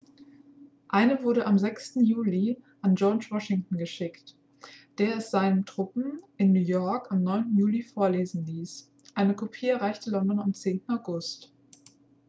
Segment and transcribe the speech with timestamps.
[0.87, 1.97] eine wurde am 6.
[1.97, 4.35] juli an george washington geschickt
[4.97, 7.55] der es seinen truppen in new york am 9.
[7.55, 10.81] juli vorlesen ließ eine kopie erreichte london am 10.
[10.87, 11.53] august